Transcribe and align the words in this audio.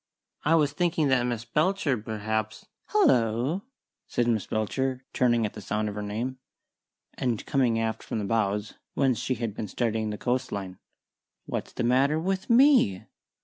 "I 0.43 0.55
was 0.55 0.71
thinking 0.73 1.09
that 1.09 1.27
Miss 1.27 1.45
Belcher, 1.45 1.95
perhaps" 1.95 2.65
"Hallo!" 2.91 3.61
said 4.07 4.27
Miss 4.27 4.47
Belcher, 4.47 5.05
turning 5.13 5.45
at 5.45 5.53
the 5.53 5.61
sound 5.61 5.89
of 5.89 5.93
her 5.93 6.01
name, 6.01 6.39
and 7.13 7.45
coming 7.45 7.77
aft 7.77 8.01
from 8.01 8.17
the 8.17 8.25
bows, 8.25 8.73
whence 8.95 9.19
she 9.19 9.35
had 9.35 9.53
been 9.53 9.67
studying 9.67 10.09
the 10.09 10.17
coastline. 10.17 10.79
"What's 11.45 11.73
the 11.73 11.83
matter 11.83 12.19
with 12.19 12.47
_me? 12.47 13.05